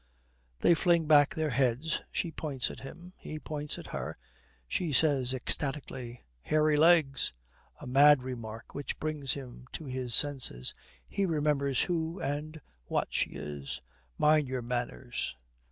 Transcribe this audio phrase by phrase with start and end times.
[0.61, 4.17] They fling back their heads, she points at him, he points at her.
[4.67, 7.33] She says ecstatically: 'Hairy legs!'
[7.79, 10.73] A mad remark, which brings him to his senses;
[11.07, 13.83] he remembers who and what she is.
[14.17, 15.37] 'Mind your manners!'